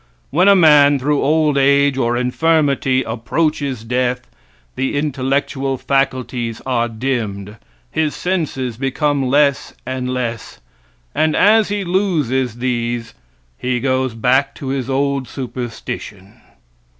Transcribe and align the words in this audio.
When 0.31 0.47
a 0.47 0.55
man 0.55 0.97
through 0.97 1.21
old 1.21 1.59
age 1.59 1.95
or 1.95 2.17
infirmity 2.17 3.03
approaches 3.03 3.83
death 3.83 4.21
the 4.75 4.97
intellectual 4.97 5.77
faculties 5.77 6.59
are 6.65 6.89
dimmed, 6.89 7.57
his 7.91 8.15
senses 8.15 8.77
become 8.77 9.21
less 9.23 9.75
and 9.85 10.11
less, 10.11 10.59
and 11.13 11.35
as 11.35 11.69
he 11.69 11.83
loses 11.83 12.55
these 12.55 13.13
he 13.59 13.79
goes 13.79 14.15
back 14.15 14.55
to 14.55 14.69
his 14.69 14.89
old 14.89 15.27
superstition. 15.27 16.41